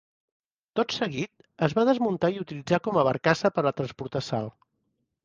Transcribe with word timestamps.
Tot 0.79 0.93
seguit, 0.99 1.29
es 1.67 1.75
va 1.79 1.83
desmuntar 1.89 2.31
i 2.37 2.41
utilitzar 2.45 2.79
com 2.89 2.97
a 2.97 3.05
barcassa 3.09 3.53
per 3.59 3.65
a 3.67 3.73
transportar 3.81 4.23
sal. 4.31 4.51